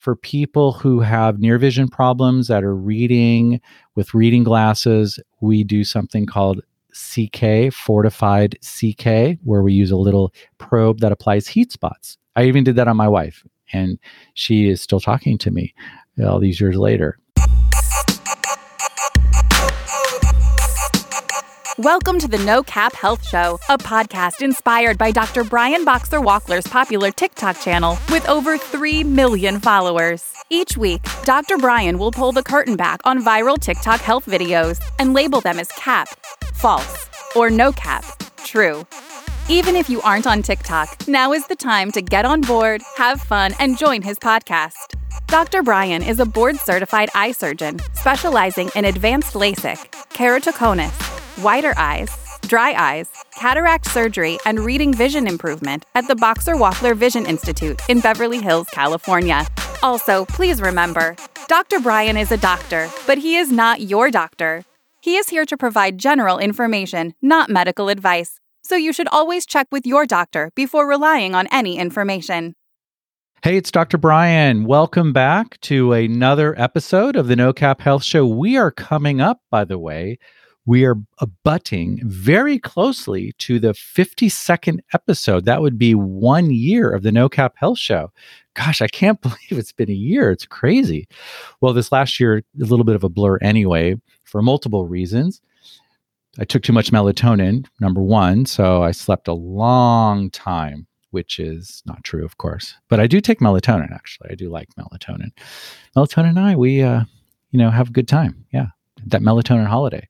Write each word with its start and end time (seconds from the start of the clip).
for 0.00 0.16
people 0.16 0.72
who 0.72 1.00
have 1.00 1.38
near 1.38 1.58
vision 1.58 1.86
problems 1.86 2.48
that 2.48 2.64
are 2.64 2.74
reading 2.74 3.60
with 3.94 4.14
reading 4.14 4.42
glasses, 4.42 5.20
we 5.40 5.62
do 5.62 5.84
something 5.84 6.26
called 6.26 6.62
CK, 6.92 7.72
fortified 7.72 8.58
CK, 8.62 9.38
where 9.44 9.62
we 9.62 9.74
use 9.74 9.90
a 9.90 9.96
little 9.96 10.34
probe 10.58 11.00
that 11.00 11.12
applies 11.12 11.46
heat 11.46 11.70
spots. 11.70 12.16
I 12.34 12.44
even 12.44 12.64
did 12.64 12.76
that 12.76 12.88
on 12.88 12.96
my 12.96 13.08
wife, 13.08 13.44
and 13.72 13.98
she 14.34 14.68
is 14.68 14.80
still 14.80 15.00
talking 15.00 15.36
to 15.38 15.50
me 15.50 15.74
uh, 16.18 16.26
all 16.26 16.40
these 16.40 16.60
years 16.60 16.76
later. 16.76 17.18
Welcome 21.80 22.18
to 22.18 22.28
the 22.28 22.36
No 22.36 22.62
Cap 22.62 22.92
Health 22.92 23.26
Show, 23.26 23.58
a 23.70 23.78
podcast 23.78 24.42
inspired 24.42 24.98
by 24.98 25.12
Dr. 25.12 25.44
Brian 25.44 25.82
Boxer 25.82 26.18
Wachler's 26.18 26.66
popular 26.66 27.10
TikTok 27.10 27.58
channel 27.58 27.96
with 28.10 28.28
over 28.28 28.58
3 28.58 29.02
million 29.04 29.60
followers. 29.60 30.30
Each 30.50 30.76
week, 30.76 31.00
Dr. 31.24 31.56
Brian 31.56 31.98
will 31.98 32.12
pull 32.12 32.32
the 32.32 32.42
curtain 32.42 32.76
back 32.76 33.00
on 33.06 33.24
viral 33.24 33.58
TikTok 33.58 34.00
health 34.00 34.26
videos 34.26 34.78
and 34.98 35.14
label 35.14 35.40
them 35.40 35.58
as 35.58 35.72
cap, 35.72 36.08
false, 36.52 37.08
or 37.34 37.48
no 37.48 37.72
cap, 37.72 38.04
true. 38.44 38.86
Even 39.48 39.74
if 39.74 39.88
you 39.88 40.02
aren't 40.02 40.26
on 40.26 40.42
TikTok, 40.42 41.08
now 41.08 41.32
is 41.32 41.46
the 41.46 41.56
time 41.56 41.90
to 41.92 42.02
get 42.02 42.26
on 42.26 42.42
board, 42.42 42.82
have 42.98 43.22
fun, 43.22 43.54
and 43.58 43.78
join 43.78 44.02
his 44.02 44.18
podcast. 44.18 44.96
Dr. 45.28 45.62
Brian 45.62 46.02
is 46.02 46.20
a 46.20 46.26
board 46.26 46.56
certified 46.56 47.08
eye 47.14 47.32
surgeon 47.32 47.78
specializing 47.94 48.68
in 48.76 48.84
advanced 48.84 49.32
LASIK, 49.32 49.78
keratoconus, 50.10 51.19
whiter 51.42 51.74
eyes, 51.76 52.10
dry 52.42 52.72
eyes, 52.72 53.08
cataract 53.38 53.86
surgery, 53.86 54.38
and 54.44 54.60
reading 54.60 54.92
vision 54.92 55.26
improvement 55.26 55.84
at 55.94 56.06
the 56.08 56.16
Boxer 56.16 56.54
Wachler 56.54 56.96
Vision 56.96 57.26
Institute 57.26 57.80
in 57.88 58.00
Beverly 58.00 58.40
Hills, 58.40 58.68
California. 58.72 59.46
Also, 59.82 60.24
please 60.26 60.60
remember 60.60 61.16
Dr. 61.48 61.80
Brian 61.80 62.16
is 62.16 62.30
a 62.30 62.36
doctor, 62.36 62.88
but 63.06 63.18
he 63.18 63.36
is 63.36 63.50
not 63.50 63.80
your 63.80 64.10
doctor. 64.10 64.64
He 65.00 65.16
is 65.16 65.28
here 65.30 65.46
to 65.46 65.56
provide 65.56 65.98
general 65.98 66.38
information, 66.38 67.14
not 67.22 67.48
medical 67.48 67.88
advice, 67.88 68.38
so 68.62 68.76
you 68.76 68.92
should 68.92 69.08
always 69.08 69.46
check 69.46 69.66
with 69.72 69.86
your 69.86 70.06
doctor 70.06 70.52
before 70.54 70.86
relying 70.86 71.34
on 71.34 71.48
any 71.50 71.78
information. 71.78 72.54
Hey, 73.42 73.56
it's 73.56 73.70
Dr. 73.70 73.96
Brian. 73.96 74.64
Welcome 74.64 75.14
back 75.14 75.58
to 75.62 75.94
another 75.94 76.54
episode 76.60 77.16
of 77.16 77.26
the 77.26 77.36
No 77.36 77.54
Cap 77.54 77.80
Health 77.80 78.04
Show. 78.04 78.26
We 78.26 78.58
are 78.58 78.70
coming 78.70 79.22
up, 79.22 79.40
by 79.50 79.64
the 79.64 79.78
way, 79.78 80.18
we 80.66 80.84
are 80.84 80.96
abutting 81.18 82.00
very 82.04 82.58
closely 82.58 83.32
to 83.38 83.58
the 83.58 83.72
52nd 83.72 84.80
episode. 84.92 85.44
That 85.44 85.62
would 85.62 85.78
be 85.78 85.94
one 85.94 86.50
year 86.50 86.90
of 86.90 87.02
the 87.02 87.12
No 87.12 87.28
Cap 87.28 87.54
Health 87.56 87.78
Show. 87.78 88.12
Gosh, 88.54 88.82
I 88.82 88.88
can't 88.88 89.20
believe 89.22 89.52
it's 89.52 89.72
been 89.72 89.90
a 89.90 89.94
year. 89.94 90.30
It's 90.30 90.46
crazy. 90.46 91.08
Well, 91.60 91.72
this 91.72 91.92
last 91.92 92.20
year, 92.20 92.38
a 92.38 92.42
little 92.64 92.84
bit 92.84 92.94
of 92.94 93.04
a 93.04 93.08
blur 93.08 93.38
anyway, 93.38 93.96
for 94.24 94.42
multiple 94.42 94.86
reasons. 94.86 95.40
I 96.38 96.44
took 96.44 96.62
too 96.62 96.72
much 96.72 96.92
melatonin, 96.92 97.66
number 97.80 98.00
one. 98.00 98.46
So 98.46 98.82
I 98.82 98.92
slept 98.92 99.26
a 99.26 99.32
long 99.32 100.30
time, 100.30 100.86
which 101.10 101.40
is 101.40 101.82
not 101.86 102.04
true, 102.04 102.24
of 102.24 102.38
course. 102.38 102.74
But 102.88 103.00
I 103.00 103.08
do 103.08 103.20
take 103.20 103.40
melatonin, 103.40 103.92
actually. 103.92 104.30
I 104.30 104.34
do 104.36 104.48
like 104.48 104.68
melatonin. 104.78 105.30
Melatonin 105.96 106.28
and 106.28 106.38
I, 106.38 106.54
we, 106.54 106.82
uh, 106.82 107.04
you 107.50 107.58
know, 107.58 107.70
have 107.70 107.88
a 107.88 107.92
good 107.92 108.06
time. 108.06 108.46
Yeah. 108.52 108.68
That 109.06 109.22
melatonin 109.22 109.66
holiday. 109.66 110.06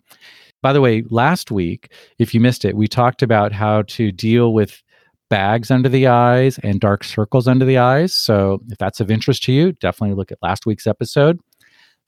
By 0.63 0.73
the 0.73 0.81
way, 0.81 1.05
last 1.09 1.51
week, 1.51 1.93
if 2.19 2.35
you 2.35 2.41
missed 2.41 2.65
it, 2.65 2.77
we 2.77 2.87
talked 2.87 3.23
about 3.23 3.53
how 3.53 3.83
to 3.83 4.13
deal 4.13 4.53
with 4.53 4.83
bags 5.31 5.71
under 5.71 5.89
the 5.89 6.07
eyes 6.07 6.59
and 6.63 6.81
dark 6.81 7.05
circles 7.05 7.49
under 7.49 7.65
the 7.65 7.79
eyes. 7.79 8.13
So 8.13 8.61
if 8.69 8.79
that's 8.79 9.01
of 9.01 9.11
interest 9.11 9.45
to 9.45 9.53
you, 9.53 9.73
definitely 9.73 10.17
look 10.17 10.33
at 10.33 10.43
last 10.43 10.67
week's 10.67 10.87
episode. 10.87 11.41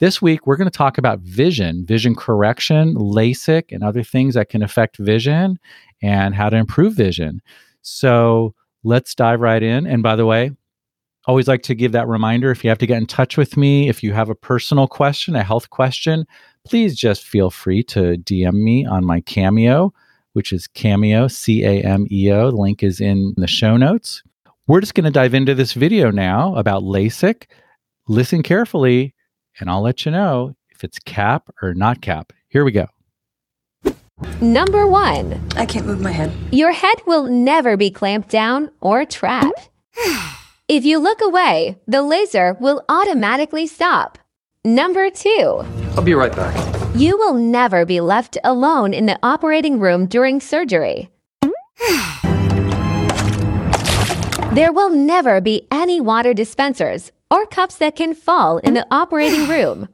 This 0.00 0.20
week, 0.20 0.46
we're 0.46 0.56
going 0.56 0.70
to 0.70 0.76
talk 0.76 0.98
about 0.98 1.20
vision, 1.20 1.86
vision 1.86 2.16
correction, 2.16 2.94
LASIK, 2.94 3.70
and 3.70 3.84
other 3.84 4.02
things 4.02 4.34
that 4.34 4.48
can 4.48 4.62
affect 4.62 4.96
vision 4.96 5.58
and 6.02 6.34
how 6.34 6.48
to 6.48 6.56
improve 6.56 6.94
vision. 6.94 7.40
So 7.82 8.54
let's 8.82 9.14
dive 9.14 9.40
right 9.40 9.62
in. 9.62 9.86
And 9.86 10.02
by 10.02 10.16
the 10.16 10.26
way, 10.26 10.50
always 11.26 11.46
like 11.46 11.62
to 11.62 11.74
give 11.76 11.92
that 11.92 12.08
reminder 12.08 12.50
if 12.50 12.64
you 12.64 12.70
have 12.70 12.78
to 12.78 12.86
get 12.86 12.98
in 12.98 13.06
touch 13.06 13.36
with 13.36 13.56
me, 13.56 13.88
if 13.88 14.02
you 14.02 14.12
have 14.12 14.28
a 14.28 14.34
personal 14.34 14.88
question, 14.88 15.36
a 15.36 15.44
health 15.44 15.70
question, 15.70 16.26
please 16.64 16.96
just 16.96 17.26
feel 17.26 17.50
free 17.50 17.82
to 17.84 18.16
DM 18.18 18.54
me 18.54 18.86
on 18.86 19.04
my 19.04 19.20
Cameo, 19.20 19.92
which 20.32 20.52
is 20.52 20.66
Cameo, 20.68 21.28
C 21.28 21.64
A 21.64 21.82
M 21.82 22.06
E 22.10 22.30
O. 22.30 22.50
The 22.50 22.56
link 22.56 22.82
is 22.82 23.00
in 23.00 23.34
the 23.36 23.46
show 23.46 23.76
notes. 23.76 24.22
We're 24.66 24.80
just 24.80 24.94
going 24.94 25.04
to 25.04 25.10
dive 25.10 25.34
into 25.34 25.54
this 25.54 25.72
video 25.72 26.10
now 26.10 26.54
about 26.54 26.82
LASIK. 26.82 27.46
Listen 28.08 28.42
carefully, 28.42 29.14
and 29.58 29.68
I'll 29.68 29.82
let 29.82 30.06
you 30.06 30.12
know 30.12 30.54
if 30.70 30.84
it's 30.84 30.98
cap 31.00 31.50
or 31.60 31.74
not 31.74 32.00
cap. 32.00 32.32
Here 32.48 32.64
we 32.64 32.72
go. 32.72 32.86
Number 34.40 34.86
one. 34.86 35.40
I 35.56 35.66
can't 35.66 35.86
move 35.86 36.00
my 36.00 36.12
head. 36.12 36.32
Your 36.52 36.72
head 36.72 36.96
will 37.06 37.24
never 37.24 37.76
be 37.76 37.90
clamped 37.90 38.28
down 38.28 38.70
or 38.80 39.04
trapped. 39.04 39.68
if 40.68 40.84
you 40.84 40.98
look 40.98 41.20
away, 41.20 41.78
the 41.86 42.02
laser 42.02 42.56
will 42.60 42.84
automatically 42.88 43.66
stop. 43.66 44.18
Number 44.64 45.10
two. 45.10 45.64
I'll 45.96 46.02
be 46.02 46.14
right 46.14 46.34
back. 46.34 46.54
You 46.94 47.18
will 47.18 47.34
never 47.34 47.84
be 47.84 48.00
left 48.00 48.38
alone 48.44 48.94
in 48.94 49.06
the 49.06 49.18
operating 49.22 49.78
room 49.78 50.06
during 50.06 50.40
surgery. 50.40 51.10
there 54.52 54.72
will 54.72 54.90
never 54.90 55.40
be 55.40 55.66
any 55.70 56.00
water 56.00 56.34
dispensers 56.34 57.12
or 57.30 57.46
cups 57.46 57.76
that 57.76 57.96
can 57.96 58.14
fall 58.14 58.58
in 58.58 58.74
the 58.74 58.86
operating 58.90 59.48
room. 59.48 59.88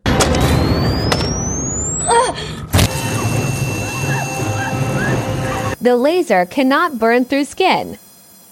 the 5.81 5.97
laser 5.97 6.45
cannot 6.47 6.99
burn 6.99 7.25
through 7.25 7.45
skin. 7.45 7.99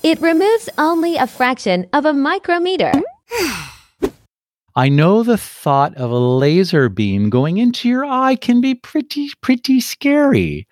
It 0.02 0.20
removes 0.20 0.68
only 0.78 1.16
a 1.16 1.26
fraction 1.26 1.86
of 1.92 2.04
a 2.04 2.12
micrometer. 2.12 2.92
I 4.76 4.91
know 4.91 5.22
the 5.22 5.38
thought 5.38 5.94
of 5.94 6.10
a 6.10 6.19
laser 6.19 6.91
beam 6.91 7.31
going 7.31 7.56
into 7.56 7.88
your 7.88 8.04
eye 8.04 8.37
can 8.37 8.60
be 8.60 8.75
pretty, 8.75 9.31
pretty 9.41 9.81
scary, 9.81 10.69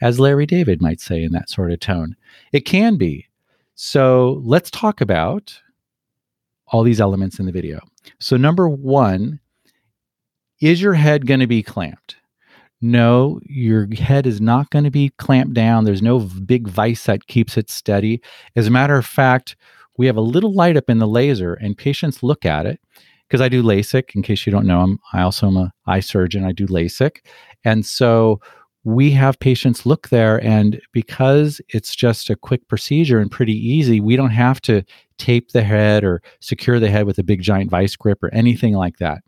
as 0.00 0.20
Larry 0.20 0.46
David 0.46 0.80
might 0.80 1.00
say 1.00 1.24
in 1.24 1.32
that 1.32 1.50
sort 1.50 1.72
of 1.72 1.80
tone. 1.80 2.14
It 2.52 2.60
can 2.60 2.96
be. 2.96 3.26
So 3.74 4.40
let's 4.44 4.70
talk 4.70 5.00
about 5.00 5.60
all 6.68 6.84
these 6.84 7.00
elements 7.00 7.40
in 7.40 7.46
the 7.46 7.52
video. 7.52 7.80
So, 8.20 8.36
number 8.36 8.68
one, 8.68 9.40
is 10.60 10.80
your 10.80 10.94
head 10.94 11.26
going 11.26 11.40
to 11.40 11.48
be 11.48 11.64
clamped? 11.64 12.16
No, 12.80 13.40
your 13.42 13.92
head 13.96 14.28
is 14.28 14.40
not 14.40 14.70
going 14.70 14.84
to 14.84 14.90
be 14.92 15.10
clamped 15.18 15.54
down. 15.54 15.84
There's 15.84 16.02
no 16.02 16.20
big 16.20 16.68
vice 16.68 17.04
that 17.06 17.26
keeps 17.26 17.56
it 17.56 17.68
steady. 17.68 18.22
As 18.54 18.68
a 18.68 18.70
matter 18.70 18.94
of 18.94 19.04
fact, 19.04 19.56
we 19.98 20.06
have 20.06 20.16
a 20.16 20.22
little 20.22 20.54
light 20.54 20.76
up 20.76 20.88
in 20.88 20.98
the 20.98 21.08
laser, 21.08 21.54
and 21.54 21.76
patients 21.76 22.22
look 22.22 22.46
at 22.46 22.64
it 22.64 22.80
because 23.30 23.40
I 23.40 23.48
do 23.48 23.62
LASIK. 23.62 24.16
In 24.16 24.22
case 24.22 24.44
you 24.44 24.50
don't 24.50 24.66
know, 24.66 24.80
I'm 24.80 24.98
I 25.12 25.22
also 25.22 25.46
am 25.46 25.56
a 25.56 25.72
eye 25.86 26.00
surgeon. 26.00 26.44
I 26.44 26.52
do 26.52 26.66
LASIK, 26.66 27.18
and 27.64 27.86
so 27.86 28.40
we 28.82 29.10
have 29.12 29.38
patients 29.38 29.86
look 29.86 30.08
there, 30.08 30.42
and 30.44 30.80
because 30.92 31.60
it's 31.68 31.94
just 31.94 32.28
a 32.28 32.36
quick 32.36 32.66
procedure 32.66 33.20
and 33.20 33.30
pretty 33.30 33.54
easy, 33.54 34.00
we 34.00 34.16
don't 34.16 34.30
have 34.30 34.60
to 34.62 34.82
tape 35.18 35.52
the 35.52 35.62
head 35.62 36.02
or 36.02 36.22
secure 36.40 36.80
the 36.80 36.90
head 36.90 37.06
with 37.06 37.18
a 37.18 37.22
big 37.22 37.42
giant 37.42 37.70
vice 37.70 37.94
grip 37.94 38.22
or 38.22 38.32
anything 38.34 38.74
like 38.74 38.96
that. 38.98 39.18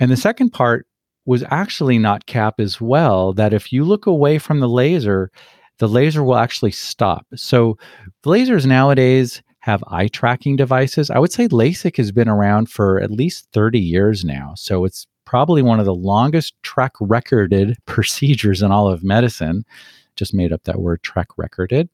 And 0.00 0.10
the 0.10 0.16
second 0.16 0.50
part 0.50 0.86
was 1.26 1.44
actually 1.50 1.98
not 1.98 2.26
cap 2.26 2.58
as 2.58 2.80
well. 2.80 3.32
That 3.32 3.52
if 3.52 3.72
you 3.72 3.84
look 3.84 4.06
away 4.06 4.38
from 4.38 4.60
the 4.60 4.68
laser, 4.68 5.30
the 5.78 5.88
laser 5.88 6.24
will 6.24 6.36
actually 6.36 6.72
stop. 6.72 7.26
So 7.36 7.78
lasers 8.24 8.66
nowadays 8.66 9.42
have 9.64 9.82
eye 9.88 10.08
tracking 10.08 10.56
devices. 10.56 11.08
I 11.08 11.18
would 11.18 11.32
say 11.32 11.48
LASIK 11.48 11.96
has 11.96 12.12
been 12.12 12.28
around 12.28 12.68
for 12.68 13.00
at 13.00 13.10
least 13.10 13.48
30 13.54 13.80
years 13.80 14.22
now. 14.22 14.52
So 14.56 14.84
it's 14.84 15.06
probably 15.24 15.62
one 15.62 15.80
of 15.80 15.86
the 15.86 15.94
longest 15.94 16.52
track 16.62 16.92
recorded 17.00 17.78
procedures 17.86 18.60
in 18.60 18.70
all 18.70 18.88
of 18.88 19.02
medicine. 19.02 19.64
Just 20.16 20.34
made 20.34 20.52
up 20.52 20.64
that 20.64 20.82
word 20.82 21.02
track 21.02 21.28
recorded. 21.38 21.88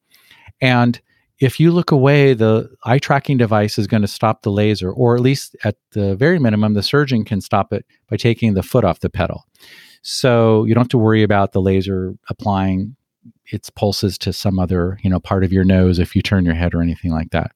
And 0.61 1.01
if 1.39 1.61
you 1.61 1.71
look 1.71 1.93
away, 1.93 2.35
the 2.35 2.69
eye 2.83 2.99
tracking 2.99 3.39
device 3.39 3.79
is 3.79 3.87
going 3.87 4.03
to 4.03 4.09
stop 4.09 4.43
the 4.43 4.51
laser, 4.51 4.91
or 4.91 5.15
at 5.15 5.23
least 5.23 5.55
at 5.63 5.77
the 5.93 6.17
very 6.17 6.41
minimum, 6.41 6.75
the 6.75 6.83
surgeon 6.83 7.25
can 7.25 7.41
stop 7.41 7.73
it 7.73 7.87
by 8.09 8.17
taking 8.17 8.55
the 8.55 8.65
foot 8.65 8.85
off 8.85 8.99
the 8.99 9.09
pedal. 9.09 9.45
So 10.03 10.65
you 10.65 10.75
don't 10.75 10.83
have 10.83 10.89
to 10.89 10.99
worry 10.99 11.23
about 11.23 11.53
the 11.53 11.63
laser 11.63 12.17
applying 12.29 12.97
its 13.47 13.71
pulses 13.71 14.17
to 14.19 14.33
some 14.33 14.59
other 14.59 14.99
you 15.03 15.11
know 15.11 15.21
part 15.21 15.45
of 15.45 15.53
your 15.53 15.65
nose 15.65 15.99
if 15.99 16.15
you 16.15 16.23
turn 16.23 16.45
your 16.45 16.55
head 16.55 16.75
or 16.75 16.83
anything 16.83 17.11
like 17.11 17.31
that. 17.31 17.53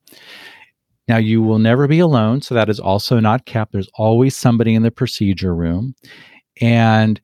Now 1.08 1.18
you 1.18 1.42
will 1.42 1.58
never 1.58 1.86
be 1.86 1.98
alone 1.98 2.40
so 2.40 2.54
that 2.54 2.70
is 2.70 2.80
also 2.80 3.20
not 3.20 3.46
capped 3.46 3.72
there's 3.72 3.90
always 3.94 4.36
somebody 4.36 4.74
in 4.74 4.82
the 4.82 4.90
procedure 4.90 5.54
room. 5.54 5.94
And 6.60 7.20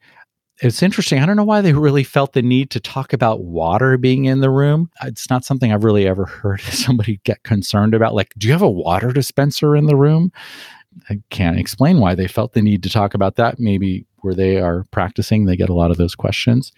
it's 0.62 0.82
interesting 0.82 1.22
i 1.22 1.24
don't 1.24 1.36
know 1.36 1.44
why 1.44 1.62
they 1.62 1.72
really 1.72 2.04
felt 2.04 2.34
the 2.34 2.42
need 2.42 2.68
to 2.70 2.78
talk 2.78 3.14
about 3.14 3.42
water 3.42 3.96
being 3.96 4.26
in 4.26 4.40
the 4.40 4.50
room. 4.50 4.90
It's 5.02 5.30
not 5.30 5.44
something 5.44 5.72
i've 5.72 5.84
really 5.84 6.06
ever 6.06 6.24
heard 6.42 6.60
somebody 6.60 7.20
get 7.24 7.42
concerned 7.42 7.94
about 7.94 8.14
like 8.14 8.32
do 8.38 8.46
you 8.46 8.52
have 8.52 8.62
a 8.62 8.70
water 8.70 9.12
dispenser 9.12 9.74
in 9.76 9.86
the 9.86 9.96
room? 9.96 10.32
I 11.08 11.20
can't 11.30 11.58
explain 11.58 12.00
why 12.00 12.14
they 12.14 12.26
felt 12.26 12.52
the 12.52 12.62
need 12.62 12.82
to 12.82 12.90
talk 12.90 13.14
about 13.14 13.36
that. 13.36 13.58
Maybe 13.58 14.06
where 14.18 14.34
they 14.34 14.60
are 14.60 14.84
practicing, 14.90 15.44
they 15.44 15.56
get 15.56 15.70
a 15.70 15.74
lot 15.74 15.90
of 15.90 15.96
those 15.96 16.14
questions. 16.14 16.72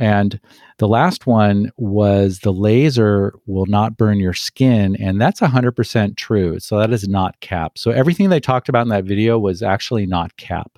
And 0.00 0.40
the 0.78 0.88
last 0.88 1.26
one 1.26 1.70
was 1.76 2.40
the 2.40 2.52
laser 2.52 3.34
will 3.46 3.66
not 3.66 3.98
burn 3.98 4.18
your 4.18 4.32
skin. 4.32 4.96
And 4.96 5.20
that's 5.20 5.40
100% 5.40 6.16
true. 6.16 6.58
So 6.58 6.78
that 6.78 6.90
is 6.92 7.06
not 7.06 7.38
cap. 7.40 7.76
So 7.76 7.90
everything 7.90 8.30
they 8.30 8.40
talked 8.40 8.70
about 8.70 8.82
in 8.82 8.88
that 8.88 9.04
video 9.04 9.38
was 9.38 9.62
actually 9.62 10.06
not 10.06 10.36
cap. 10.38 10.72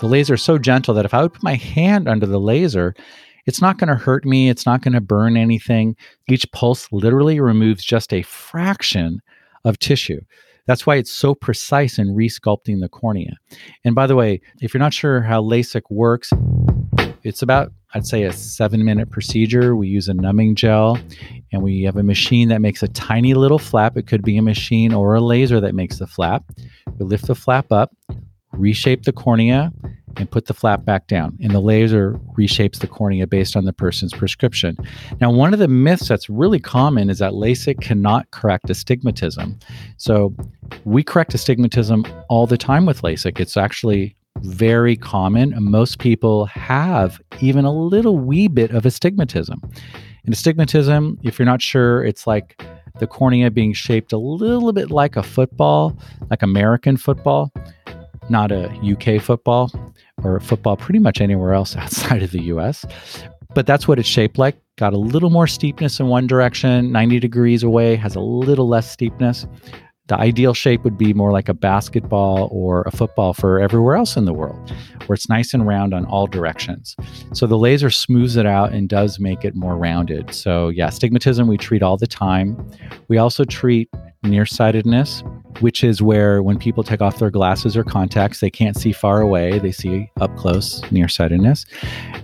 The 0.00 0.06
laser 0.06 0.34
is 0.34 0.42
so 0.42 0.58
gentle 0.58 0.92
that 0.94 1.06
if 1.06 1.14
I 1.14 1.22
would 1.22 1.32
put 1.32 1.42
my 1.42 1.54
hand 1.54 2.06
under 2.06 2.26
the 2.26 2.40
laser, 2.40 2.94
it's 3.46 3.62
not 3.62 3.78
going 3.78 3.88
to 3.88 3.94
hurt 3.94 4.24
me. 4.24 4.50
It's 4.50 4.66
not 4.66 4.82
going 4.82 4.94
to 4.94 5.00
burn 5.00 5.36
anything. 5.36 5.96
Each 6.28 6.50
pulse 6.52 6.88
literally 6.92 7.40
removes 7.40 7.84
just 7.84 8.12
a 8.12 8.22
fraction 8.22 9.20
of 9.64 9.78
tissue. 9.78 10.20
That's 10.66 10.86
why 10.86 10.96
it's 10.96 11.12
so 11.12 11.34
precise 11.34 11.98
in 11.98 12.14
resculpting 12.14 12.80
the 12.80 12.88
cornea. 12.88 13.36
And 13.84 13.94
by 13.94 14.06
the 14.06 14.16
way, 14.16 14.40
if 14.60 14.74
you're 14.74 14.78
not 14.78 14.94
sure 14.94 15.22
how 15.22 15.42
LASIK 15.42 15.82
works, 15.90 16.32
it's 17.22 17.42
about, 17.42 17.72
I'd 17.94 18.06
say, 18.06 18.24
a 18.24 18.32
seven 18.32 18.84
minute 18.84 19.10
procedure. 19.10 19.76
We 19.76 19.88
use 19.88 20.08
a 20.08 20.14
numbing 20.14 20.56
gel 20.56 20.98
and 21.52 21.62
we 21.62 21.82
have 21.82 21.96
a 21.96 22.02
machine 22.02 22.48
that 22.48 22.60
makes 22.60 22.82
a 22.82 22.88
tiny 22.88 23.34
little 23.34 23.58
flap. 23.58 23.96
It 23.96 24.08
could 24.08 24.22
be 24.22 24.36
a 24.36 24.42
machine 24.42 24.92
or 24.92 25.14
a 25.14 25.20
laser 25.20 25.60
that 25.60 25.74
makes 25.74 25.98
the 25.98 26.06
flap. 26.06 26.44
We 26.98 27.06
lift 27.06 27.28
the 27.28 27.36
flap 27.36 27.70
up, 27.70 27.94
reshape 28.52 29.04
the 29.04 29.12
cornea, 29.12 29.72
and 30.16 30.30
put 30.30 30.46
the 30.46 30.54
flap 30.54 30.84
back 30.84 31.06
down. 31.06 31.38
And 31.40 31.52
the 31.52 31.60
laser 31.60 32.18
reshapes 32.36 32.78
the 32.78 32.86
cornea 32.86 33.26
based 33.26 33.56
on 33.56 33.64
the 33.64 33.72
person's 33.72 34.12
prescription. 34.12 34.76
Now, 35.20 35.30
one 35.30 35.52
of 35.52 35.58
the 35.58 35.68
myths 35.68 36.08
that's 36.08 36.28
really 36.28 36.60
common 36.60 37.10
is 37.10 37.18
that 37.18 37.32
LASIK 37.32 37.80
cannot 37.80 38.30
correct 38.30 38.70
astigmatism. 38.70 39.58
So, 39.96 40.34
we 40.84 41.02
correct 41.02 41.34
astigmatism 41.34 42.04
all 42.28 42.46
the 42.46 42.58
time 42.58 42.86
with 42.86 43.02
LASIK. 43.02 43.40
It's 43.40 43.56
actually 43.56 44.16
very 44.44 44.96
common. 44.96 45.54
Most 45.58 45.98
people 45.98 46.46
have 46.46 47.20
even 47.40 47.64
a 47.64 47.72
little 47.72 48.18
wee 48.18 48.48
bit 48.48 48.70
of 48.70 48.86
astigmatism. 48.86 49.60
And 50.24 50.32
astigmatism, 50.32 51.18
if 51.22 51.38
you're 51.38 51.46
not 51.46 51.62
sure, 51.62 52.04
it's 52.04 52.26
like 52.26 52.62
the 52.98 53.06
cornea 53.06 53.50
being 53.50 53.72
shaped 53.72 54.12
a 54.12 54.18
little 54.18 54.72
bit 54.72 54.90
like 54.90 55.16
a 55.16 55.22
football, 55.22 55.98
like 56.30 56.42
American 56.42 56.96
football, 56.96 57.52
not 58.28 58.52
a 58.52 58.68
UK 58.82 59.20
football 59.20 59.70
or 60.22 60.40
football 60.40 60.76
pretty 60.76 60.98
much 60.98 61.20
anywhere 61.20 61.54
else 61.54 61.76
outside 61.76 62.22
of 62.22 62.30
the 62.30 62.42
US. 62.44 62.84
But 63.54 63.66
that's 63.66 63.86
what 63.86 63.98
it's 63.98 64.08
shaped 64.08 64.38
like. 64.38 64.56
Got 64.76 64.92
a 64.92 64.98
little 64.98 65.30
more 65.30 65.46
steepness 65.46 66.00
in 66.00 66.08
one 66.08 66.26
direction, 66.26 66.90
90 66.90 67.20
degrees 67.20 67.62
away, 67.62 67.94
has 67.96 68.16
a 68.16 68.20
little 68.20 68.68
less 68.68 68.90
steepness. 68.90 69.46
The 70.06 70.18
ideal 70.18 70.52
shape 70.52 70.84
would 70.84 70.98
be 70.98 71.14
more 71.14 71.32
like 71.32 71.48
a 71.48 71.54
basketball 71.54 72.50
or 72.52 72.82
a 72.82 72.90
football 72.90 73.32
for 73.32 73.58
everywhere 73.58 73.96
else 73.96 74.18
in 74.18 74.26
the 74.26 74.34
world, 74.34 74.70
where 75.06 75.14
it's 75.14 75.30
nice 75.30 75.54
and 75.54 75.66
round 75.66 75.94
on 75.94 76.04
all 76.04 76.26
directions. 76.26 76.94
So 77.32 77.46
the 77.46 77.56
laser 77.56 77.88
smooths 77.88 78.36
it 78.36 78.44
out 78.44 78.72
and 78.72 78.86
does 78.86 79.18
make 79.18 79.46
it 79.46 79.54
more 79.54 79.78
rounded. 79.78 80.34
So, 80.34 80.68
yeah, 80.68 80.88
astigmatism 80.88 81.48
we 81.48 81.56
treat 81.56 81.82
all 81.82 81.96
the 81.96 82.06
time. 82.06 82.70
We 83.08 83.16
also 83.16 83.44
treat 83.44 83.88
nearsightedness, 84.22 85.22
which 85.60 85.82
is 85.82 86.02
where 86.02 86.42
when 86.42 86.58
people 86.58 86.82
take 86.82 87.00
off 87.00 87.18
their 87.18 87.30
glasses 87.30 87.74
or 87.74 87.84
contacts, 87.84 88.40
they 88.40 88.50
can't 88.50 88.76
see 88.76 88.92
far 88.92 89.22
away, 89.22 89.58
they 89.58 89.72
see 89.72 90.10
up 90.20 90.36
close, 90.36 90.82
nearsightedness. 90.90 91.64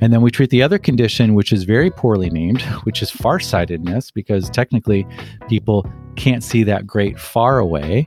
And 0.03 0.13
then 0.13 0.21
we 0.21 0.31
treat 0.31 0.51
the 0.51 0.63
other 0.63 0.79
condition, 0.79 1.35
which 1.35 1.51
is 1.51 1.65
very 1.65 1.91
poorly 1.91 2.29
named, 2.29 2.61
which 2.85 3.01
is 3.01 3.11
farsightedness, 3.11 4.11
because 4.11 4.51
technically 4.51 5.07
people 5.49 5.91
can't 6.17 6.45
see 6.45 6.63
that 6.65 6.87
great 6.87 7.19
far 7.19 7.59
away. 7.59 8.07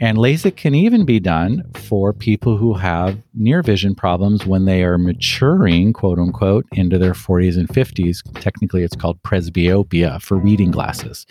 And 0.00 0.16
LASIK 0.16 0.56
can 0.56 0.74
even 0.74 1.04
be 1.04 1.20
done 1.20 1.62
for 1.74 2.12
people 2.12 2.56
who 2.56 2.72
have 2.74 3.22
near 3.34 3.62
vision 3.62 3.94
problems 3.94 4.46
when 4.46 4.64
they 4.64 4.82
are 4.82 4.96
maturing, 4.96 5.92
quote 5.92 6.18
unquote, 6.18 6.64
into 6.72 6.98
their 6.98 7.12
40s 7.12 7.58
and 7.58 7.68
50s. 7.68 8.22
Technically, 8.40 8.82
it's 8.82 8.96
called 8.96 9.22
presbyopia 9.22 10.22
for 10.22 10.38
reading 10.38 10.70
glasses. 10.70 11.26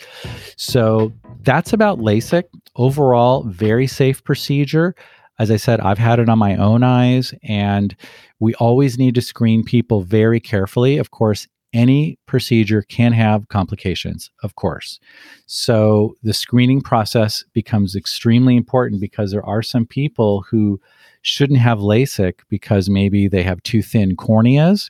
So 0.56 1.12
that's 1.42 1.74
about 1.74 2.00
LASIK. 2.00 2.44
Overall, 2.76 3.44
very 3.44 3.88
safe 3.88 4.24
procedure. 4.24 4.94
As 5.40 5.50
I 5.50 5.56
said, 5.56 5.80
I've 5.80 5.98
had 5.98 6.20
it 6.20 6.30
on 6.30 6.38
my 6.38 6.56
own 6.58 6.84
eyes, 6.84 7.34
and 7.44 7.96
we 8.40 8.54
always 8.56 9.00
need 9.00 9.16
to 9.16 9.22
screen 9.22 9.64
people 9.64 10.02
very 10.02 10.40
carefully. 10.40 10.98
Of 10.98 11.12
course, 11.12 11.48
any 11.74 12.18
procedure 12.26 12.82
can 12.82 13.14
have 13.14 13.48
complications, 13.50 14.32
of 14.44 14.56
course. 14.56 15.00
So 15.46 16.16
the 16.24 16.34
screening 16.34 16.82
process 16.82 17.44
becomes 17.54 17.96
extremely 17.96 18.56
important 18.56 19.02
because 19.02 19.32
there 19.32 19.46
are 19.46 19.62
some 19.62 19.86
people 19.86 20.46
who 20.50 20.80
shouldn't 21.22 21.60
have 21.60 21.80
LASIK 21.80 22.40
because 22.50 22.90
maybe 22.90 23.28
they 23.28 23.44
have 23.44 23.62
too 23.64 23.82
thin 23.82 24.16
corneas 24.16 24.90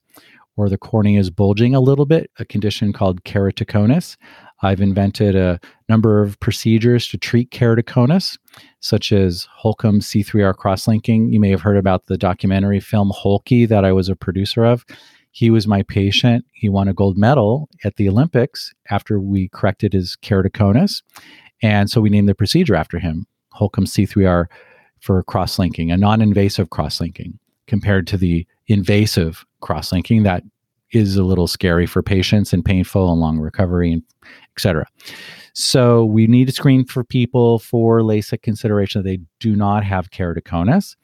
or 0.59 0.69
the 0.69 0.77
cornea 0.77 1.19
is 1.19 1.29
bulging 1.29 1.73
a 1.73 1.79
little 1.79 2.05
bit, 2.05 2.29
a 2.37 2.45
condition 2.45 2.91
called 2.91 3.23
keratoconus. 3.23 4.17
I've 4.61 4.81
invented 4.81 5.35
a 5.35 5.57
number 5.87 6.21
of 6.21 6.37
procedures 6.41 7.07
to 7.09 7.17
treat 7.17 7.49
keratoconus, 7.51 8.37
such 8.81 9.13
as 9.13 9.47
Holcomb 9.53 10.01
C3R 10.01 10.53
crosslinking. 10.55 11.31
You 11.31 11.39
may 11.39 11.49
have 11.49 11.61
heard 11.61 11.77
about 11.77 12.07
the 12.07 12.17
documentary 12.17 12.81
film 12.81 13.11
Holkey 13.11 13.69
that 13.69 13.85
I 13.85 13.93
was 13.93 14.09
a 14.09 14.17
producer 14.17 14.65
of. 14.65 14.85
He 15.39 15.49
was 15.49 15.67
my 15.67 15.83
patient. 15.83 16.43
He 16.51 16.67
won 16.67 16.89
a 16.89 16.93
gold 16.93 17.17
medal 17.17 17.69
at 17.85 17.95
the 17.95 18.09
Olympics 18.09 18.73
after 18.89 19.21
we 19.21 19.47
corrected 19.47 19.93
his 19.93 20.17
keratoconus. 20.21 21.01
And 21.61 21.89
so 21.89 22.01
we 22.01 22.09
named 22.09 22.27
the 22.27 22.35
procedure 22.35 22.75
after 22.75 22.99
him, 22.99 23.25
Holcomb 23.53 23.85
C3R 23.85 24.47
for 24.99 25.23
cross 25.23 25.57
linking, 25.57 25.91
a 25.93 25.97
non 25.97 26.21
invasive 26.21 26.71
cross 26.71 26.99
linking 26.99 27.39
compared 27.67 28.05
to 28.07 28.17
the 28.17 28.45
invasive 28.67 29.45
cross 29.61 29.93
linking 29.93 30.23
that 30.23 30.43
is 30.91 31.15
a 31.15 31.23
little 31.23 31.47
scary 31.47 31.85
for 31.85 32.03
patients 32.03 32.51
and 32.51 32.65
painful 32.65 33.09
and 33.09 33.21
long 33.21 33.39
recovery 33.39 33.93
and 33.93 34.03
etc. 34.57 34.85
So 35.53 36.03
we 36.03 36.27
need 36.27 36.47
to 36.47 36.51
screen 36.51 36.83
for 36.83 37.05
people 37.05 37.59
for 37.59 38.01
LASIK 38.01 38.41
consideration 38.41 39.03
that 39.03 39.07
they 39.07 39.21
do 39.39 39.55
not 39.55 39.85
have 39.85 40.11
keratoconus. 40.11 40.97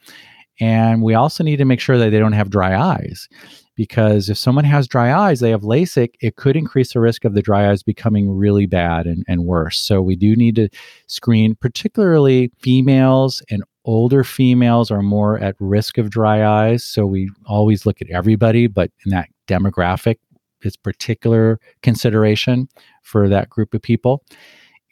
And 0.59 1.01
we 1.01 1.13
also 1.13 1.43
need 1.43 1.57
to 1.57 1.65
make 1.65 1.79
sure 1.79 1.97
that 1.97 2.09
they 2.11 2.19
don't 2.19 2.33
have 2.33 2.49
dry 2.49 2.79
eyes 2.79 3.27
because 3.75 4.29
if 4.29 4.37
someone 4.37 4.65
has 4.65 4.87
dry 4.87 5.13
eyes, 5.13 5.41
they 5.41 5.49
have 5.49 5.61
LASIK, 5.61 6.11
it 6.21 6.37
could 6.37 6.55
increase 6.55 6.93
the 6.93 7.01
risk 7.01 7.25
of 7.25 7.33
the 7.33 7.41
dry 7.41 7.69
eyes 7.69 7.83
becoming 7.83 8.31
really 8.31 8.65
bad 8.65 9.05
and, 9.05 9.25
and 9.27 9.45
worse. 9.45 9.81
So 9.81 10.01
we 10.01 10.15
do 10.15 10.35
need 10.35 10.55
to 10.55 10.69
screen, 11.07 11.55
particularly 11.55 12.51
females 12.61 13.41
and 13.49 13.63
older 13.83 14.23
females 14.23 14.89
are 14.91 15.01
more 15.01 15.37
at 15.39 15.55
risk 15.59 15.97
of 15.97 16.09
dry 16.09 16.45
eyes. 16.45 16.83
So 16.83 17.05
we 17.05 17.29
always 17.45 17.85
look 17.85 18.01
at 18.01 18.09
everybody, 18.09 18.67
but 18.67 18.91
in 19.05 19.11
that 19.11 19.29
demographic, 19.47 20.17
it's 20.61 20.77
particular 20.77 21.59
consideration 21.83 22.67
for 23.03 23.29
that 23.29 23.49
group 23.49 23.73
of 23.73 23.81
people. 23.81 24.23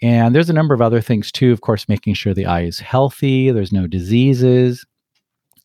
And 0.01 0.35
there's 0.35 0.49
a 0.49 0.53
number 0.53 0.73
of 0.73 0.81
other 0.81 1.01
things 1.01 1.31
too, 1.31 1.51
of 1.51 1.61
course, 1.61 1.87
making 1.87 2.15
sure 2.15 2.33
the 2.33 2.45
eye 2.45 2.63
is 2.63 2.79
healthy, 2.79 3.49
there's 3.51 3.71
no 3.71 3.87
diseases. 3.87 4.85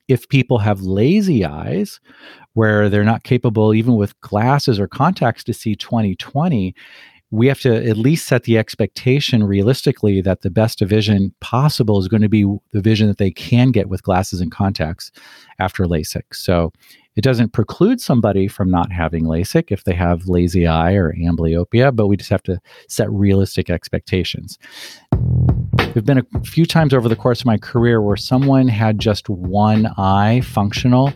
If 0.09 0.29
people 0.29 0.59
have 0.59 0.81
lazy 0.81 1.45
eyes, 1.45 2.01
where 2.55 2.89
they're 2.89 3.05
not 3.05 3.23
capable, 3.23 3.75
even 3.75 3.95
with 3.95 4.21
glasses 4.21 4.81
or 4.81 4.89
contacts, 4.89 5.45
to 5.45 5.53
see 5.53 5.77
2020, 5.77 6.75
we 7.31 7.47
have 7.47 7.61
to 7.61 7.87
at 7.87 7.99
least 7.99 8.27
set 8.27 8.45
the 8.45 8.57
expectation 8.57 9.45
realistically 9.45 10.21
that 10.23 10.41
the 10.41 10.51
best 10.51 10.81
vision 10.81 11.35
possible 11.41 11.99
is 11.99 12.09
going 12.09 12.23
to 12.23 12.29
be 12.29 12.45
the 12.73 12.81
vision 12.81 13.07
that 13.07 13.19
they 13.19 13.31
can 13.31 13.71
get 13.71 13.89
with 13.89 14.03
glasses 14.03 14.41
and 14.41 14.51
contacts 14.51 15.13
after 15.59 15.85
LASIK. 15.85 16.23
So 16.33 16.73
it 17.17 17.23
doesn't 17.23 17.53
preclude 17.53 18.01
somebody 18.01 18.49
from 18.49 18.71
not 18.71 18.91
having 18.91 19.25
LASIK 19.25 19.71
if 19.71 19.85
they 19.85 19.95
have 19.95 20.27
lazy 20.27 20.67
eye 20.67 20.95
or 20.95 21.13
amblyopia, 21.15 21.95
but 21.95 22.07
we 22.07 22.17
just 22.17 22.31
have 22.31 22.45
to 22.45 22.61
set 22.89 23.11
realistic 23.11 23.69
expectations. 23.69 24.59
There 25.99 26.15
have 26.15 26.31
been 26.31 26.41
a 26.41 26.45
few 26.45 26.65
times 26.65 26.95
over 26.95 27.09
the 27.09 27.17
course 27.17 27.41
of 27.41 27.47
my 27.47 27.59
career 27.59 28.01
where 28.01 28.17
someone 28.17 28.69
had 28.69 28.99
just 28.99 29.29
one 29.29 29.87
eye 29.99 30.43
functional 30.43 31.13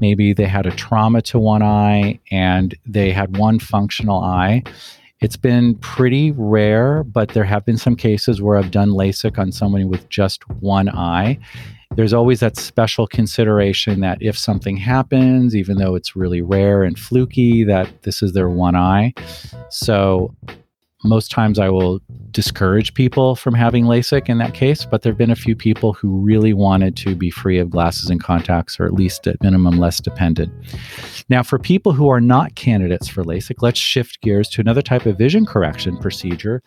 maybe 0.00 0.32
they 0.32 0.46
had 0.46 0.66
a 0.66 0.70
trauma 0.70 1.22
to 1.22 1.38
one 1.38 1.62
eye 1.62 2.20
and 2.30 2.74
they 2.86 3.12
had 3.12 3.36
one 3.36 3.58
functional 3.58 4.22
eye. 4.22 4.62
It's 5.20 5.36
been 5.36 5.74
pretty 5.76 6.32
rare, 6.32 7.02
but 7.02 7.30
there 7.30 7.44
have 7.44 7.64
been 7.64 7.76
some 7.76 7.96
cases 7.96 8.40
where 8.40 8.56
I've 8.56 8.70
done 8.70 8.90
LASIK 8.90 9.38
on 9.38 9.52
somebody 9.52 9.84
with 9.84 10.08
just 10.08 10.48
one 10.48 10.88
eye. 10.88 11.38
There's 11.96 12.12
always 12.12 12.40
that 12.40 12.56
special 12.56 13.06
consideration 13.06 14.00
that 14.00 14.18
if 14.20 14.38
something 14.38 14.76
happens, 14.76 15.56
even 15.56 15.76
though 15.76 15.96
it's 15.96 16.14
really 16.14 16.40
rare 16.40 16.84
and 16.84 16.98
fluky, 16.98 17.64
that 17.64 18.02
this 18.02 18.22
is 18.22 18.32
their 18.32 18.48
one 18.48 18.76
eye. 18.76 19.12
So 19.70 20.34
most 21.04 21.30
times 21.30 21.58
I 21.58 21.68
will 21.68 22.00
discourage 22.32 22.94
people 22.94 23.36
from 23.36 23.54
having 23.54 23.84
LASIK 23.84 24.28
in 24.28 24.38
that 24.38 24.54
case, 24.54 24.84
but 24.84 25.02
there 25.02 25.12
have 25.12 25.18
been 25.18 25.30
a 25.30 25.36
few 25.36 25.56
people 25.56 25.92
who 25.92 26.18
really 26.18 26.52
wanted 26.52 26.96
to 26.96 27.14
be 27.14 27.30
free 27.30 27.58
of 27.58 27.70
glasses 27.70 28.10
and 28.10 28.22
contacts, 28.22 28.78
or 28.78 28.86
at 28.86 28.94
least 28.94 29.26
at 29.26 29.42
minimum 29.42 29.78
less 29.78 30.00
dependent. 30.00 30.52
Now, 31.28 31.42
for 31.42 31.58
people 31.58 31.92
who 31.92 32.08
are 32.08 32.20
not 32.20 32.54
candidates 32.54 33.08
for 33.08 33.22
LASIK, 33.24 33.56
let's 33.62 33.78
shift 33.78 34.20
gears 34.20 34.48
to 34.50 34.60
another 34.60 34.82
type 34.82 35.06
of 35.06 35.16
vision 35.16 35.46
correction 35.46 35.96
procedure. 35.96 36.62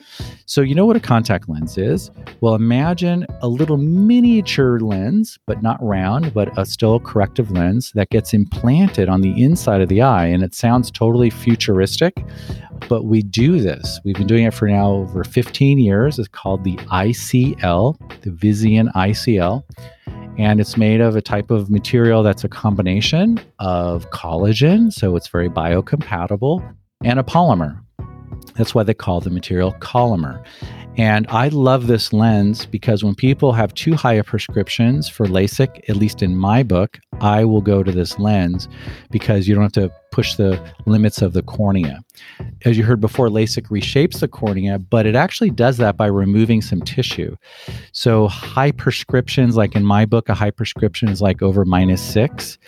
So, 0.45 0.61
you 0.61 0.75
know 0.75 0.85
what 0.85 0.95
a 0.95 1.01
contact 1.01 1.49
lens 1.49 1.77
is? 1.77 2.11
Well, 2.41 2.55
imagine 2.55 3.25
a 3.41 3.47
little 3.47 3.77
miniature 3.77 4.79
lens, 4.79 5.37
but 5.45 5.61
not 5.61 5.83
round, 5.83 6.33
but 6.33 6.57
a 6.57 6.65
still 6.65 6.99
corrective 6.99 7.51
lens 7.51 7.91
that 7.95 8.09
gets 8.09 8.33
implanted 8.33 9.09
on 9.09 9.21
the 9.21 9.41
inside 9.41 9.81
of 9.81 9.89
the 9.89 10.01
eye. 10.01 10.25
And 10.25 10.43
it 10.43 10.53
sounds 10.53 10.91
totally 10.91 11.29
futuristic, 11.29 12.23
but 12.87 13.05
we 13.05 13.21
do 13.21 13.59
this. 13.59 13.99
We've 14.03 14.15
been 14.15 14.27
doing 14.27 14.43
it 14.45 14.53
for 14.53 14.67
now 14.67 14.91
over 14.91 15.23
15 15.53 15.77
years. 15.77 16.17
It's 16.17 16.27
called 16.27 16.63
the 16.63 16.77
ICL, 16.77 18.21
the 18.21 18.31
Visian 18.31 18.91
ICL. 18.93 19.63
And 20.39 20.59
it's 20.59 20.77
made 20.77 20.99
of 20.99 21.15
a 21.15 21.21
type 21.21 21.51
of 21.51 21.69
material 21.69 22.23
that's 22.23 22.43
a 22.43 22.49
combination 22.49 23.39
of 23.59 24.09
collagen, 24.09 24.91
so 24.91 25.15
it's 25.15 25.27
very 25.27 25.49
biocompatible, 25.49 26.75
and 27.03 27.19
a 27.19 27.23
polymer. 27.23 27.79
That's 28.55 28.73
why 28.73 28.81
they 28.81 28.95
call 28.95 29.21
the 29.21 29.29
material 29.29 29.73
Collamer. 29.73 30.43
And 30.97 31.25
I 31.29 31.47
love 31.47 31.87
this 31.87 32.13
lens 32.13 32.67
because 32.67 33.03
when 33.03 33.15
people 33.15 33.51
have 33.51 33.73
too 33.73 33.95
high 33.95 34.13
of 34.13 34.27
prescriptions 34.27 35.09
for 35.09 35.25
LASIK, 35.25 35.89
at 35.89 35.95
least 35.95 36.21
in 36.21 36.37
my 36.37 36.61
book, 36.61 36.99
I 37.19 37.45
will 37.45 37.61
go 37.61 37.81
to 37.81 37.91
this 37.91 38.19
lens 38.19 38.67
because 39.09 39.47
you 39.47 39.55
don't 39.55 39.63
have 39.63 39.71
to 39.73 39.91
push 40.11 40.35
the 40.35 40.63
limits 40.85 41.23
of 41.23 41.33
the 41.33 41.41
cornea. 41.41 41.99
As 42.65 42.77
you 42.77 42.83
heard 42.83 43.01
before, 43.01 43.29
LASIK 43.29 43.63
reshapes 43.69 44.19
the 44.19 44.27
cornea, 44.27 44.77
but 44.77 45.07
it 45.07 45.15
actually 45.15 45.49
does 45.49 45.77
that 45.77 45.97
by 45.97 46.05
removing 46.05 46.61
some 46.61 46.81
tissue. 46.81 47.35
So, 47.93 48.27
high 48.27 48.71
prescriptions, 48.71 49.57
like 49.57 49.75
in 49.75 49.83
my 49.83 50.05
book, 50.05 50.29
a 50.29 50.35
high 50.35 50.51
prescription 50.51 51.09
is 51.09 51.21
like 51.21 51.41
over 51.41 51.65
minus 51.65 52.01
six. 52.01 52.59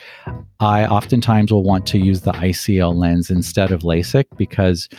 I 0.60 0.88
oftentimes 0.88 1.52
will 1.52 1.64
want 1.64 1.86
to 1.88 2.00
use 2.00 2.22
the 2.22 2.32
ICL 2.32 2.96
lens 2.96 3.30
instead 3.30 3.72
of 3.72 3.82
LASIK 3.82 4.26
because 4.38 4.90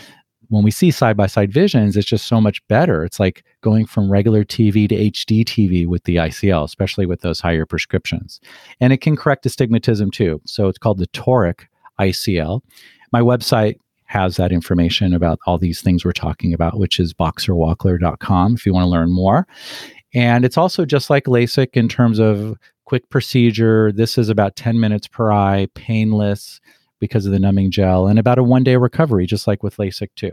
when 0.49 0.62
we 0.65 0.71
see 0.71 0.91
side 0.91 1.17
by 1.17 1.26
side 1.26 1.53
visions, 1.53 1.97
it's 1.97 2.07
just 2.07 2.26
so 2.26 2.41
much 2.41 2.67
better. 2.69 3.05
It's 3.05 3.21
like 3.21 3.45
going 3.62 3.87
from 3.87 4.11
regular 4.11 4.45
TV 4.45 4.88
to 4.88 4.95
HD 4.95 5.45
TV 5.45 5.87
with 5.87 6.05
the 6.05 6.17
ICL, 6.17 6.65
especially 6.65 7.07
with 7.07 7.21
those 7.21 7.41
higher 7.41 7.67
prescriptions. 7.67 8.41
And 8.81 8.93
it 8.93 9.00
can 9.00 9.17
correct 9.17 9.47
astigmatism 9.47 10.11
too. 10.11 10.41
So 10.45 10.69
it's 10.69 10.79
called 10.79 10.99
the 10.99 11.09
toric 11.09 11.65
ICL. 11.99 12.61
My 13.12 13.21
website 13.21 13.76
has 14.05 14.37
that 14.37 14.53
information 14.53 15.12
about 15.15 15.38
all 15.47 15.59
these 15.59 15.83
things 15.83 16.05
we're 16.05 16.12
talking 16.12 16.55
about, 16.55 16.79
which 16.79 17.00
is 17.00 17.12
boxerwachler.com 17.12 18.55
if 18.55 18.65
you 18.65 18.73
want 18.73 18.85
to 18.85 18.91
learn 18.91 19.12
more. 19.12 19.47
And 20.15 20.45
it's 20.45 20.57
also 20.57 20.85
just 20.85 21.11
like 21.11 21.25
LASIK 21.25 21.71
in 21.75 21.88
terms 21.88 22.19
of 22.19 22.57
quick 22.85 23.09
procedure. 23.11 23.91
This 23.93 24.17
is 24.17 24.29
about 24.29 24.57
10 24.57 24.79
minutes 24.79 25.09
per 25.09 25.33
eye, 25.33 25.67
painless 25.75 26.61
because 26.99 27.26
of 27.26 27.33
the 27.33 27.38
numbing 27.38 27.71
gel 27.71 28.07
and 28.07 28.19
about 28.19 28.38
a 28.38 28.43
one 28.43 28.65
day 28.65 28.76
recovery, 28.76 29.26
just 29.26 29.47
like 29.47 29.62
with 29.62 29.76
LASIK 29.76 30.09
too. 30.17 30.33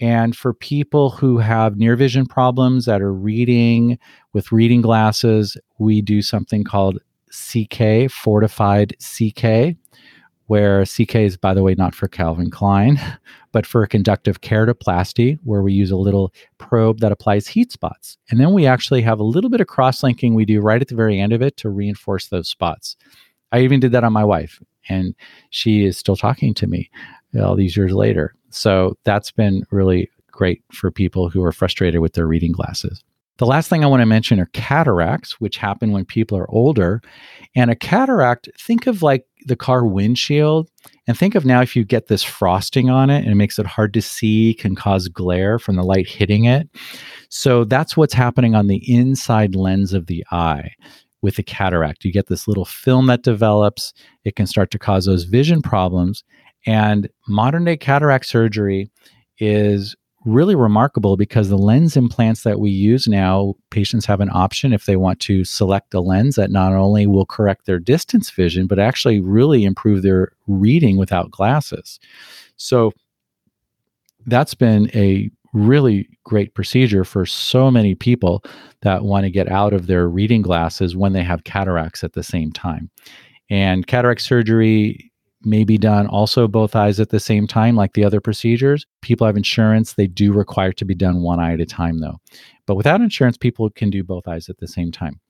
And 0.00 0.36
for 0.36 0.52
people 0.52 1.10
who 1.10 1.38
have 1.38 1.76
near 1.76 1.94
vision 1.94 2.26
problems 2.26 2.86
that 2.86 3.00
are 3.00 3.12
reading 3.12 3.98
with 4.32 4.50
reading 4.50 4.82
glasses, 4.82 5.56
we 5.78 6.02
do 6.02 6.22
something 6.22 6.64
called 6.64 6.98
CK, 7.30 8.10
fortified 8.10 8.96
CK, 8.98 9.76
where 10.46 10.84
CK 10.84 11.14
is, 11.16 11.36
by 11.36 11.54
the 11.54 11.62
way, 11.62 11.74
not 11.76 11.94
for 11.94 12.08
Calvin 12.08 12.50
Klein, 12.50 13.00
but 13.52 13.64
for 13.64 13.86
conductive 13.86 14.40
keratoplasty, 14.40 15.38
where 15.44 15.62
we 15.62 15.72
use 15.72 15.90
a 15.90 15.96
little 15.96 16.34
probe 16.58 16.98
that 16.98 17.12
applies 17.12 17.46
heat 17.46 17.70
spots. 17.70 18.18
And 18.28 18.40
then 18.40 18.52
we 18.52 18.66
actually 18.66 19.02
have 19.02 19.20
a 19.20 19.24
little 19.24 19.50
bit 19.50 19.60
of 19.60 19.68
cross 19.68 20.02
linking 20.02 20.34
we 20.34 20.44
do 20.44 20.60
right 20.60 20.82
at 20.82 20.88
the 20.88 20.96
very 20.96 21.20
end 21.20 21.32
of 21.32 21.42
it 21.42 21.56
to 21.58 21.70
reinforce 21.70 22.26
those 22.26 22.48
spots. 22.48 22.96
I 23.52 23.60
even 23.60 23.80
did 23.80 23.92
that 23.92 24.04
on 24.04 24.12
my 24.12 24.24
wife 24.24 24.60
and 24.88 25.14
she 25.50 25.84
is 25.84 25.96
still 25.96 26.16
talking 26.16 26.54
to 26.54 26.66
me 26.66 26.90
uh, 27.36 27.42
all 27.42 27.56
these 27.56 27.76
years 27.76 27.92
later. 27.92 28.34
So 28.50 28.96
that's 29.04 29.30
been 29.30 29.64
really 29.70 30.10
great 30.30 30.62
for 30.72 30.90
people 30.90 31.28
who 31.28 31.42
are 31.44 31.52
frustrated 31.52 32.00
with 32.00 32.14
their 32.14 32.26
reading 32.26 32.52
glasses. 32.52 33.02
The 33.38 33.46
last 33.46 33.68
thing 33.68 33.82
I 33.82 33.88
want 33.88 34.02
to 34.02 34.06
mention 34.06 34.38
are 34.40 34.50
cataracts, 34.52 35.40
which 35.40 35.56
happen 35.56 35.90
when 35.90 36.04
people 36.04 36.36
are 36.38 36.50
older. 36.50 37.00
And 37.56 37.70
a 37.70 37.74
cataract, 37.74 38.48
think 38.58 38.86
of 38.86 39.02
like 39.02 39.26
the 39.46 39.56
car 39.56 39.84
windshield. 39.84 40.70
And 41.06 41.18
think 41.18 41.34
of 41.34 41.44
now 41.44 41.62
if 41.62 41.74
you 41.74 41.84
get 41.84 42.08
this 42.08 42.22
frosting 42.22 42.90
on 42.90 43.10
it 43.10 43.22
and 43.22 43.32
it 43.32 43.36
makes 43.36 43.58
it 43.58 43.66
hard 43.66 43.94
to 43.94 44.02
see, 44.02 44.54
can 44.54 44.76
cause 44.76 45.08
glare 45.08 45.58
from 45.58 45.76
the 45.76 45.82
light 45.82 46.06
hitting 46.06 46.44
it. 46.44 46.68
So 47.30 47.64
that's 47.64 47.96
what's 47.96 48.14
happening 48.14 48.54
on 48.54 48.66
the 48.66 48.82
inside 48.86 49.54
lens 49.54 49.92
of 49.92 50.06
the 50.06 50.24
eye 50.30 50.72
with 51.22 51.38
a 51.38 51.42
cataract. 51.42 52.04
You 52.04 52.12
get 52.12 52.26
this 52.26 52.46
little 52.46 52.64
film 52.64 53.06
that 53.06 53.22
develops, 53.22 53.92
it 54.24 54.36
can 54.36 54.46
start 54.46 54.70
to 54.72 54.78
cause 54.78 55.06
those 55.06 55.24
vision 55.24 55.62
problems. 55.62 56.24
And 56.66 57.08
modern 57.26 57.64
day 57.64 57.76
cataract 57.76 58.26
surgery 58.26 58.90
is 59.38 59.96
really 60.24 60.54
remarkable 60.54 61.16
because 61.16 61.48
the 61.48 61.58
lens 61.58 61.96
implants 61.96 62.42
that 62.42 62.60
we 62.60 62.70
use 62.70 63.08
now, 63.08 63.54
patients 63.70 64.06
have 64.06 64.20
an 64.20 64.30
option 64.32 64.72
if 64.72 64.86
they 64.86 64.96
want 64.96 65.18
to 65.20 65.44
select 65.44 65.94
a 65.94 66.00
lens 66.00 66.36
that 66.36 66.50
not 66.50 66.72
only 66.72 67.06
will 67.06 67.26
correct 67.26 67.66
their 67.66 67.80
distance 67.80 68.30
vision, 68.30 68.66
but 68.66 68.78
actually 68.78 69.20
really 69.20 69.64
improve 69.64 70.02
their 70.02 70.32
reading 70.46 70.96
without 70.96 71.30
glasses. 71.30 71.98
So 72.56 72.92
that's 74.26 74.54
been 74.54 74.90
a 74.94 75.30
really 75.52 76.08
great 76.24 76.54
procedure 76.54 77.04
for 77.04 77.26
so 77.26 77.70
many 77.70 77.94
people 77.94 78.42
that 78.82 79.04
want 79.04 79.24
to 79.24 79.30
get 79.30 79.50
out 79.50 79.72
of 79.72 79.86
their 79.86 80.08
reading 80.08 80.42
glasses 80.42 80.96
when 80.96 81.12
they 81.12 81.22
have 81.22 81.44
cataracts 81.44 82.02
at 82.02 82.14
the 82.14 82.22
same 82.22 82.52
time. 82.52 82.90
And 83.50 83.86
cataract 83.86 84.22
surgery 84.22 85.12
may 85.44 85.64
be 85.64 85.76
done 85.76 86.06
also 86.06 86.46
both 86.48 86.76
eyes 86.76 87.00
at 87.00 87.10
the 87.10 87.20
same 87.20 87.46
time, 87.46 87.76
like 87.76 87.94
the 87.94 88.04
other 88.04 88.20
procedures. 88.20 88.86
People 89.02 89.26
have 89.26 89.36
insurance, 89.36 89.94
they 89.94 90.06
do 90.06 90.32
require 90.32 90.72
to 90.72 90.84
be 90.84 90.94
done 90.94 91.22
one 91.22 91.40
eye 91.40 91.52
at 91.52 91.60
a 91.60 91.66
time, 91.66 91.98
though. 91.98 92.18
But 92.66 92.76
without 92.76 93.00
insurance, 93.00 93.36
people 93.36 93.68
can 93.70 93.90
do 93.90 94.04
both 94.04 94.28
eyes 94.28 94.48
at 94.48 94.58
the 94.58 94.68
same 94.68 94.92
time. 94.92 95.20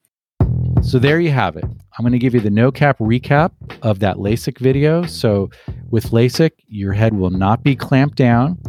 So 0.83 0.99
there 0.99 1.19
you 1.19 1.31
have 1.31 1.55
it. 1.55 1.63
I'm 1.63 2.03
going 2.03 2.11
to 2.11 2.19
give 2.19 2.33
you 2.33 2.41
the 2.41 2.49
no 2.49 2.71
cap 2.71 2.99
recap 2.99 3.51
of 3.81 3.99
that 3.99 4.17
LASIK 4.17 4.59
video. 4.59 5.05
So 5.05 5.49
with 5.89 6.11
LASIK, 6.11 6.51
your 6.67 6.91
head 6.91 7.15
will 7.15 7.29
not 7.29 7.63
be 7.63 7.75
clamped 7.75 8.17
down. 8.17 8.61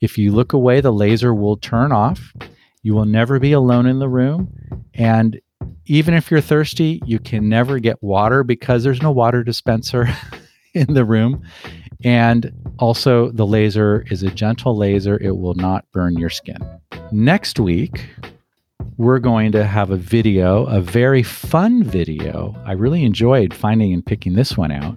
If 0.00 0.18
you 0.18 0.32
look 0.32 0.52
away, 0.52 0.80
the 0.80 0.92
laser 0.92 1.32
will 1.32 1.56
turn 1.56 1.92
off. 1.92 2.32
You 2.82 2.94
will 2.94 3.04
never 3.04 3.38
be 3.38 3.52
alone 3.52 3.86
in 3.86 4.00
the 4.00 4.08
room. 4.08 4.52
And 4.94 5.40
even 5.86 6.14
if 6.14 6.30
you're 6.30 6.40
thirsty, 6.40 7.00
you 7.06 7.20
can 7.20 7.48
never 7.48 7.78
get 7.78 8.02
water 8.02 8.42
because 8.42 8.82
there's 8.82 9.00
no 9.00 9.12
water 9.12 9.44
dispenser 9.44 10.08
in 10.74 10.94
the 10.94 11.04
room. 11.04 11.42
And 12.04 12.52
also, 12.78 13.30
the 13.30 13.46
laser 13.46 14.04
is 14.10 14.24
a 14.24 14.30
gentle 14.30 14.76
laser, 14.76 15.16
it 15.22 15.36
will 15.36 15.54
not 15.54 15.84
burn 15.92 16.18
your 16.18 16.30
skin. 16.30 16.58
Next 17.12 17.60
week, 17.60 18.08
we're 18.96 19.18
going 19.18 19.52
to 19.52 19.64
have 19.64 19.90
a 19.90 19.96
video, 19.96 20.64
a 20.66 20.80
very 20.80 21.22
fun 21.22 21.82
video. 21.82 22.54
I 22.64 22.72
really 22.72 23.04
enjoyed 23.04 23.54
finding 23.54 23.92
and 23.92 24.04
picking 24.04 24.34
this 24.34 24.56
one 24.56 24.70
out. 24.70 24.96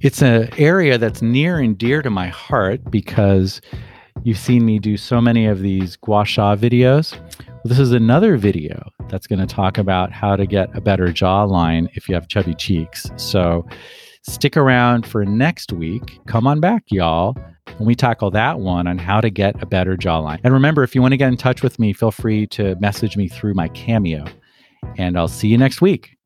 It's 0.00 0.22
an 0.22 0.48
area 0.58 0.98
that's 0.98 1.22
near 1.22 1.58
and 1.58 1.76
dear 1.76 2.02
to 2.02 2.10
my 2.10 2.28
heart 2.28 2.90
because 2.90 3.60
You've 4.22 4.38
seen 4.38 4.66
me 4.66 4.78
do 4.78 4.96
so 4.96 5.20
many 5.20 5.46
of 5.46 5.60
these 5.60 5.96
gua 5.96 6.26
sha 6.26 6.54
videos. 6.54 7.18
Well, 7.48 7.60
this 7.64 7.78
is 7.78 7.92
another 7.92 8.36
video 8.36 8.90
that's 9.08 9.26
going 9.26 9.38
to 9.38 9.46
talk 9.46 9.78
about 9.78 10.12
how 10.12 10.36
to 10.36 10.46
get 10.46 10.74
a 10.76 10.80
better 10.80 11.06
jawline 11.06 11.88
if 11.94 12.08
you 12.08 12.14
have 12.14 12.28
chubby 12.28 12.54
cheeks. 12.54 13.10
So 13.16 13.66
stick 14.22 14.56
around 14.56 15.06
for 15.06 15.24
next 15.24 15.72
week. 15.72 16.20
Come 16.26 16.46
on 16.46 16.60
back, 16.60 16.84
y'all. 16.90 17.36
When 17.76 17.86
we 17.86 17.94
tackle 17.94 18.30
that 18.32 18.60
one 18.60 18.86
on 18.86 18.98
how 18.98 19.20
to 19.20 19.30
get 19.30 19.62
a 19.62 19.66
better 19.66 19.96
jawline. 19.96 20.40
And 20.44 20.52
remember, 20.52 20.82
if 20.82 20.94
you 20.94 21.00
want 21.00 21.12
to 21.12 21.16
get 21.16 21.28
in 21.28 21.36
touch 21.36 21.62
with 21.62 21.78
me, 21.78 21.92
feel 21.92 22.10
free 22.10 22.46
to 22.48 22.74
message 22.76 23.16
me 23.16 23.28
through 23.28 23.54
my 23.54 23.68
cameo. 23.68 24.24
And 24.96 25.16
I'll 25.16 25.28
see 25.28 25.48
you 25.48 25.58
next 25.58 25.80
week. 25.80 26.16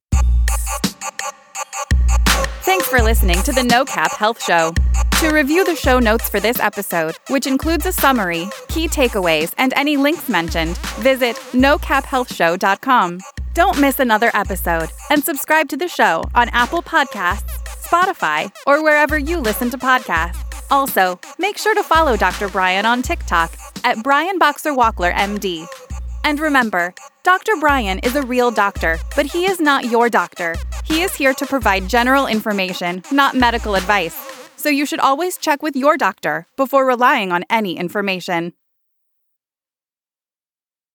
Thanks 2.62 2.88
for 2.88 3.02
listening 3.02 3.42
to 3.42 3.52
the 3.52 3.62
No 3.62 3.84
Cap 3.84 4.12
Health 4.12 4.42
Show. 4.42 4.72
To 5.20 5.30
review 5.30 5.64
the 5.64 5.76
show 5.76 5.98
notes 6.00 6.28
for 6.28 6.40
this 6.40 6.58
episode, 6.58 7.16
which 7.28 7.46
includes 7.46 7.86
a 7.86 7.92
summary, 7.92 8.48
key 8.68 8.88
takeaways, 8.88 9.54
and 9.56 9.72
any 9.74 9.96
links 9.96 10.28
mentioned, 10.28 10.76
visit 10.98 11.36
nocaphealthshow.com. 11.52 13.20
Don't 13.54 13.80
miss 13.80 14.00
another 14.00 14.30
episode 14.34 14.90
and 15.10 15.22
subscribe 15.22 15.68
to 15.68 15.76
the 15.76 15.88
show 15.88 16.24
on 16.34 16.48
Apple 16.48 16.82
Podcasts, 16.82 17.53
Spotify, 17.94 18.52
or 18.66 18.82
wherever 18.82 19.16
you 19.16 19.38
listen 19.38 19.70
to 19.70 19.78
podcasts. 19.78 20.42
Also, 20.70 21.20
make 21.38 21.56
sure 21.56 21.74
to 21.74 21.82
follow 21.84 22.16
Dr. 22.16 22.48
Brian 22.48 22.86
on 22.86 23.02
TikTok 23.02 23.56
at 23.84 24.02
Brian 24.02 24.38
Boxer 24.38 24.72
Wachler 24.72 25.14
MD. 25.14 25.64
And 26.24 26.40
remember, 26.40 26.92
Dr. 27.22 27.52
Brian 27.60 28.00
is 28.00 28.16
a 28.16 28.22
real 28.22 28.50
doctor, 28.50 28.98
but 29.14 29.26
he 29.26 29.44
is 29.44 29.60
not 29.60 29.84
your 29.84 30.08
doctor. 30.08 30.56
He 30.84 31.02
is 31.02 31.14
here 31.14 31.34
to 31.34 31.46
provide 31.46 31.88
general 31.88 32.26
information, 32.26 33.04
not 33.12 33.36
medical 33.36 33.76
advice 33.76 34.16
so 34.56 34.70
you 34.70 34.86
should 34.86 35.00
always 35.00 35.36
check 35.36 35.62
with 35.62 35.76
your 35.76 35.98
doctor 35.98 36.46
before 36.56 36.86
relying 36.86 37.30
on 37.30 37.44
any 37.50 37.76
information. 37.76 38.54